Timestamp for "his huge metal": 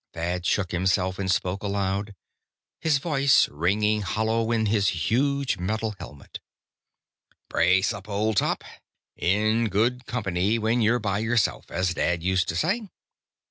4.65-5.93